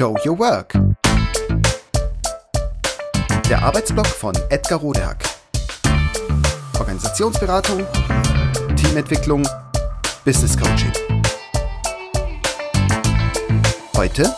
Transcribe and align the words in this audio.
Show 0.00 0.16
Your 0.24 0.38
Work. 0.38 0.72
Der 3.50 3.62
Arbeitsblock 3.62 4.06
von 4.06 4.34
Edgar 4.48 4.78
Rodehack. 4.78 5.22
Organisationsberatung, 6.78 7.86
Teamentwicklung, 8.76 9.46
Business 10.24 10.56
Coaching. 10.56 10.90
Heute 13.94 14.34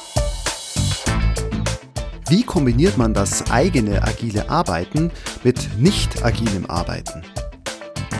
wie 2.28 2.42
kombiniert 2.42 2.98
man 2.98 3.14
das 3.14 3.48
eigene 3.52 4.02
agile 4.02 4.50
Arbeiten 4.50 5.12
mit 5.44 5.78
nicht 5.78 6.24
agilem 6.24 6.68
Arbeiten? 6.68 7.22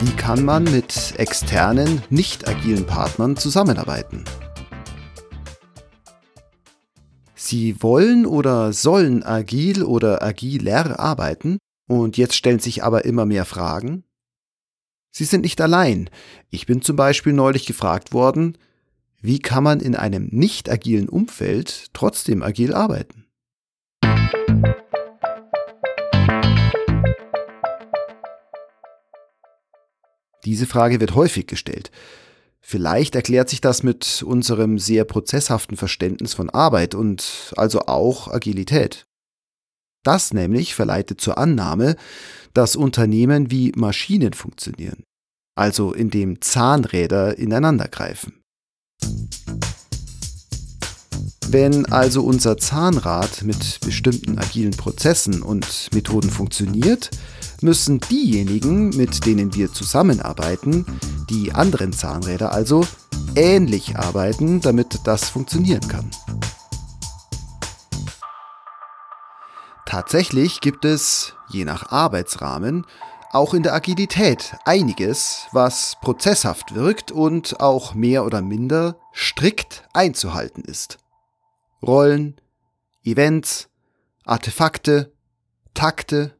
Wie 0.00 0.12
kann 0.12 0.44
man 0.44 0.62
mit 0.62 1.14
externen, 1.16 2.02
nicht 2.08 2.46
agilen 2.46 2.86
Partnern 2.86 3.36
zusammenarbeiten? 3.36 4.26
Sie 7.52 7.82
wollen 7.82 8.24
oder 8.24 8.72
sollen 8.72 9.22
agil 9.22 9.82
oder 9.82 10.22
agiler 10.22 10.98
arbeiten 10.98 11.58
und 11.86 12.16
jetzt 12.16 12.34
stellen 12.34 12.60
sich 12.60 12.82
aber 12.82 13.04
immer 13.04 13.26
mehr 13.26 13.44
Fragen? 13.44 14.04
Sie 15.10 15.24
sind 15.24 15.42
nicht 15.42 15.60
allein. 15.60 16.08
Ich 16.48 16.64
bin 16.64 16.80
zum 16.80 16.96
Beispiel 16.96 17.34
neulich 17.34 17.66
gefragt 17.66 18.14
worden, 18.14 18.56
wie 19.20 19.38
kann 19.38 19.62
man 19.64 19.80
in 19.80 19.94
einem 19.94 20.28
nicht 20.32 20.70
agilen 20.70 21.10
Umfeld 21.10 21.88
trotzdem 21.92 22.42
agil 22.42 22.72
arbeiten? 22.72 23.26
Diese 30.46 30.66
Frage 30.66 31.00
wird 31.00 31.14
häufig 31.14 31.46
gestellt. 31.46 31.90
Vielleicht 32.64 33.14
erklärt 33.16 33.48
sich 33.48 33.60
das 33.60 33.82
mit 33.82 34.22
unserem 34.22 34.78
sehr 34.78 35.04
prozesshaften 35.04 35.76
Verständnis 35.76 36.32
von 36.32 36.48
Arbeit 36.48 36.94
und 36.94 37.52
also 37.56 37.80
auch 37.80 38.28
Agilität. 38.28 39.06
Das 40.04 40.32
nämlich 40.32 40.74
verleitet 40.74 41.20
zur 41.20 41.38
Annahme, 41.38 41.96
dass 42.54 42.76
Unternehmen 42.76 43.50
wie 43.50 43.72
Maschinen 43.76 44.32
funktionieren, 44.32 45.04
also 45.56 45.92
indem 45.92 46.40
Zahnräder 46.40 47.38
ineinandergreifen. 47.38 48.42
Wenn 51.48 51.86
also 51.86 52.22
unser 52.22 52.56
Zahnrad 52.56 53.42
mit 53.42 53.80
bestimmten 53.80 54.38
agilen 54.38 54.72
Prozessen 54.72 55.42
und 55.42 55.88
Methoden 55.92 56.30
funktioniert, 56.30 57.10
müssen 57.60 58.00
diejenigen, 58.00 58.90
mit 58.90 59.26
denen 59.26 59.54
wir 59.54 59.72
zusammenarbeiten, 59.72 60.86
die 61.28 61.52
anderen 61.52 61.92
Zahnräder 61.92 62.52
also, 62.52 62.86
ähnlich 63.34 63.96
arbeiten, 63.96 64.60
damit 64.60 65.00
das 65.04 65.28
funktionieren 65.28 65.86
kann. 65.88 66.10
Tatsächlich 69.86 70.60
gibt 70.60 70.84
es, 70.86 71.34
je 71.50 71.64
nach 71.66 71.92
Arbeitsrahmen, 71.92 72.86
auch 73.30 73.54
in 73.54 73.62
der 73.62 73.74
Agilität 73.74 74.56
einiges, 74.64 75.46
was 75.52 75.96
prozesshaft 76.00 76.74
wirkt 76.74 77.12
und 77.12 77.60
auch 77.60 77.94
mehr 77.94 78.24
oder 78.24 78.42
minder 78.42 78.96
strikt 79.12 79.88
einzuhalten 79.92 80.62
ist. 80.62 80.98
Rollen, 81.82 82.40
Events, 83.02 83.68
Artefakte, 84.24 85.12
Takte, 85.74 86.36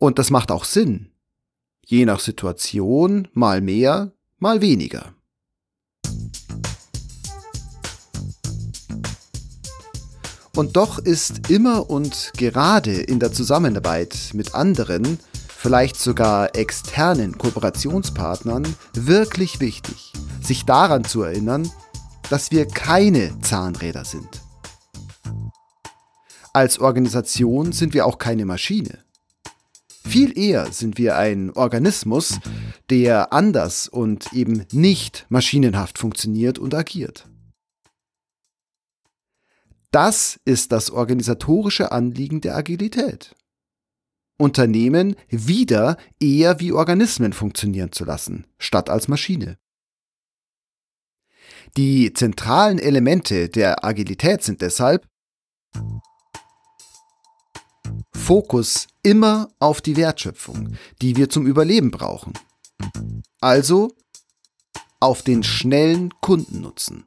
und 0.00 0.18
das 0.18 0.30
macht 0.30 0.50
auch 0.50 0.64
Sinn. 0.64 1.10
Je 1.84 2.06
nach 2.06 2.20
Situation 2.20 3.28
mal 3.34 3.60
mehr, 3.60 4.12
mal 4.38 4.62
weniger. 4.62 5.12
Und 10.56 10.76
doch 10.76 10.98
ist 10.98 11.50
immer 11.50 11.90
und 11.90 12.32
gerade 12.36 12.92
in 12.92 13.20
der 13.20 13.32
Zusammenarbeit 13.32 14.30
mit 14.32 14.54
anderen, 14.54 15.18
vielleicht 15.48 15.96
sogar 15.96 16.56
externen 16.56 17.36
Kooperationspartnern, 17.36 18.74
wirklich 18.94 19.60
wichtig, 19.60 20.14
sich 20.42 20.64
daran 20.64 21.04
zu 21.04 21.22
erinnern, 21.22 21.70
dass 22.30 22.52
wir 22.52 22.66
keine 22.66 23.38
Zahnräder 23.40 24.04
sind. 24.04 24.40
Als 26.52 26.78
Organisation 26.78 27.72
sind 27.72 27.92
wir 27.92 28.06
auch 28.06 28.18
keine 28.18 28.46
Maschine. 28.46 29.04
Viel 30.04 30.38
eher 30.38 30.72
sind 30.72 30.96
wir 30.96 31.16
ein 31.16 31.50
Organismus, 31.50 32.38
der 32.88 33.32
anders 33.32 33.88
und 33.88 34.32
eben 34.32 34.64
nicht 34.72 35.26
maschinenhaft 35.28 35.98
funktioniert 35.98 36.58
und 36.58 36.74
agiert. 36.74 37.28
Das 39.90 40.38
ist 40.44 40.70
das 40.72 40.90
organisatorische 40.90 41.90
Anliegen 41.90 42.40
der 42.40 42.56
Agilität. 42.56 43.34
Unternehmen 44.38 45.16
wieder 45.28 45.96
eher 46.20 46.60
wie 46.60 46.72
Organismen 46.72 47.32
funktionieren 47.32 47.90
zu 47.92 48.04
lassen, 48.04 48.46
statt 48.58 48.88
als 48.88 49.08
Maschine. 49.08 49.58
Die 51.76 52.12
zentralen 52.12 52.78
Elemente 52.78 53.48
der 53.48 53.84
Agilität 53.84 54.42
sind 54.42 54.60
deshalb 54.60 55.06
Fokus 58.14 58.86
immer 59.02 59.50
auf 59.58 59.80
die 59.80 59.96
Wertschöpfung, 59.96 60.76
die 61.00 61.16
wir 61.16 61.28
zum 61.28 61.46
Überleben 61.46 61.90
brauchen. 61.90 62.34
Also 63.40 63.92
auf 65.00 65.22
den 65.22 65.42
schnellen 65.42 66.12
Kundennutzen. 66.20 67.06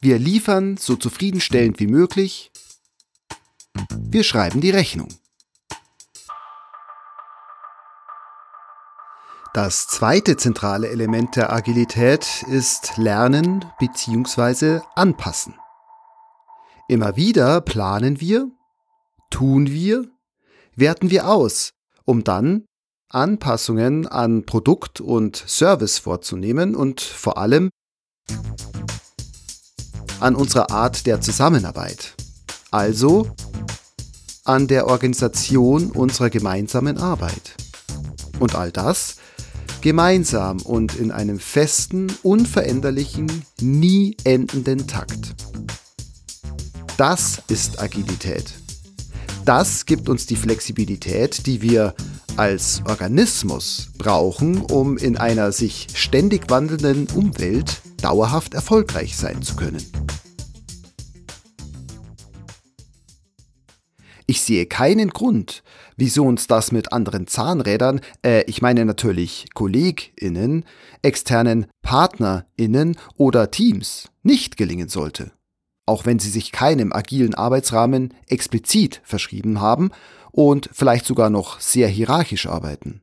Wir 0.00 0.18
liefern 0.18 0.76
so 0.76 0.96
zufriedenstellend 0.96 1.80
wie 1.80 1.86
möglich. 1.86 2.50
Wir 3.98 4.22
schreiben 4.22 4.60
die 4.60 4.70
Rechnung. 4.70 5.08
Das 9.56 9.86
zweite 9.86 10.36
zentrale 10.36 10.90
Element 10.90 11.34
der 11.34 11.50
Agilität 11.50 12.44
ist 12.46 12.98
Lernen 12.98 13.64
bzw. 13.78 14.80
Anpassen. 14.94 15.54
Immer 16.88 17.16
wieder 17.16 17.62
planen 17.62 18.20
wir, 18.20 18.50
tun 19.30 19.68
wir, 19.68 20.04
werten 20.74 21.08
wir 21.08 21.26
aus, 21.26 21.70
um 22.04 22.22
dann 22.22 22.66
Anpassungen 23.08 24.06
an 24.06 24.44
Produkt 24.44 25.00
und 25.00 25.36
Service 25.36 26.00
vorzunehmen 26.00 26.74
und 26.76 27.00
vor 27.00 27.38
allem 27.38 27.70
an 30.20 30.34
unserer 30.34 30.70
Art 30.70 31.06
der 31.06 31.22
Zusammenarbeit. 31.22 32.14
Also 32.70 33.30
an 34.44 34.68
der 34.68 34.86
Organisation 34.86 35.92
unserer 35.92 36.28
gemeinsamen 36.28 36.98
Arbeit. 36.98 37.54
Und 38.38 38.54
all 38.54 38.70
das 38.70 39.16
gemeinsam 39.80 40.60
und 40.62 40.96
in 40.96 41.10
einem 41.10 41.38
festen, 41.38 42.12
unveränderlichen, 42.22 43.44
nie 43.60 44.16
endenden 44.24 44.86
Takt. 44.86 45.34
Das 46.96 47.42
ist 47.48 47.80
Agilität. 47.80 48.54
Das 49.44 49.86
gibt 49.86 50.08
uns 50.08 50.26
die 50.26 50.36
Flexibilität, 50.36 51.46
die 51.46 51.62
wir 51.62 51.94
als 52.36 52.82
Organismus 52.86 53.88
brauchen, 53.96 54.60
um 54.60 54.96
in 54.98 55.16
einer 55.16 55.52
sich 55.52 55.86
ständig 55.94 56.50
wandelnden 56.50 57.06
Umwelt 57.14 57.80
dauerhaft 58.02 58.54
erfolgreich 58.54 59.16
sein 59.16 59.42
zu 59.42 59.56
können. 59.56 59.82
Sehe 64.46 64.66
keinen 64.66 65.10
Grund, 65.10 65.62
wieso 65.96 66.24
uns 66.24 66.46
das 66.46 66.72
mit 66.72 66.92
anderen 66.92 67.26
Zahnrädern, 67.26 68.00
äh, 68.24 68.42
ich 68.44 68.62
meine 68.62 68.84
natürlich 68.84 69.46
KollegInnen, 69.54 70.64
externen 71.02 71.66
PartnerInnen 71.82 72.96
oder 73.16 73.50
Teams, 73.50 74.08
nicht 74.22 74.56
gelingen 74.56 74.88
sollte 74.88 75.32
auch 75.86 76.04
wenn 76.04 76.18
sie 76.18 76.30
sich 76.30 76.52
keinem 76.52 76.92
agilen 76.92 77.34
Arbeitsrahmen 77.34 78.12
explizit 78.26 79.00
verschrieben 79.04 79.60
haben 79.60 79.90
und 80.32 80.68
vielleicht 80.72 81.06
sogar 81.06 81.30
noch 81.30 81.60
sehr 81.60 81.88
hierarchisch 81.88 82.46
arbeiten. 82.46 83.02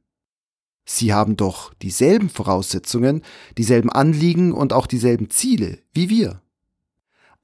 Sie 0.86 1.14
haben 1.14 1.38
doch 1.38 1.74
dieselben 1.76 2.30
Voraussetzungen, 2.30 3.24
dieselben 3.58 3.90
Anliegen 3.90 4.52
und 4.52 4.74
auch 4.74 4.86
dieselben 4.86 5.30
Ziele 5.30 5.80
wie 5.94 6.10
wir. 6.10 6.42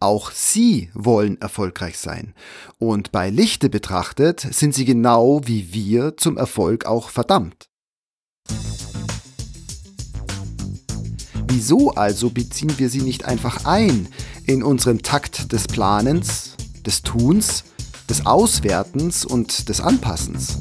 Auch 0.02 0.32
sie 0.32 0.90
wollen 0.94 1.42
erfolgreich 1.42 1.98
sein. 1.98 2.34
Und 2.78 3.12
bei 3.12 3.30
Lichte 3.30 3.70
betrachtet 3.70 4.40
sind 4.40 4.74
sie 4.74 4.86
genau 4.86 5.42
wie 5.44 5.74
wir 5.74 6.16
zum 6.16 6.38
Erfolg 6.38 6.86
auch 6.86 7.10
verdammt. 7.10 7.70
Wieso 11.50 11.92
also 11.96 12.30
beziehen 12.30 12.80
wir 12.80 12.90
sie 12.90 13.02
nicht 13.02 13.26
einfach 13.26 13.66
ein 13.66 14.08
in 14.46 14.64
unseren 14.64 15.00
Takt 15.00 15.52
des 15.52 15.68
Planens, 15.68 16.56
des 16.86 17.02
Tuns, 17.02 17.66
des 18.10 18.26
Auswertens 18.26 19.26
und 19.26 19.68
des 19.68 19.82
Anpassens? 19.82 20.60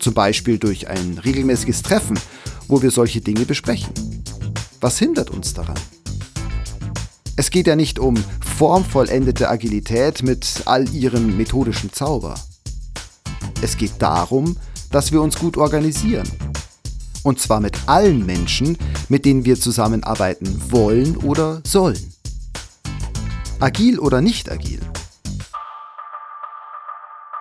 Zum 0.00 0.12
Beispiel 0.12 0.58
durch 0.58 0.88
ein 0.88 1.18
regelmäßiges 1.18 1.82
Treffen, 1.82 2.18
wo 2.66 2.82
wir 2.82 2.90
solche 2.90 3.20
Dinge 3.20 3.44
besprechen. 3.44 3.92
Was 4.80 4.98
hindert 4.98 5.30
uns 5.30 5.54
daran? 5.54 5.78
Es 7.36 7.50
geht 7.50 7.68
ja 7.68 7.76
nicht 7.76 7.98
um 8.00 8.16
formvollendete 8.56 9.50
Agilität 9.50 10.22
mit 10.22 10.62
all 10.64 10.88
ihrem 10.88 11.36
methodischen 11.36 11.92
Zauber. 11.92 12.36
Es 13.60 13.76
geht 13.76 14.00
darum, 14.00 14.56
dass 14.90 15.12
wir 15.12 15.20
uns 15.20 15.38
gut 15.38 15.58
organisieren. 15.58 16.26
Und 17.22 17.38
zwar 17.38 17.60
mit 17.60 17.76
allen 17.86 18.24
Menschen, 18.24 18.78
mit 19.10 19.26
denen 19.26 19.44
wir 19.44 19.60
zusammenarbeiten 19.60 20.58
wollen 20.70 21.18
oder 21.18 21.60
sollen. 21.66 22.14
Agil 23.60 23.98
oder 23.98 24.22
nicht 24.22 24.50
agil? 24.50 24.80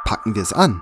Packen 0.04 0.36
wir 0.36 0.42
es 0.42 0.52
an. 0.52 0.82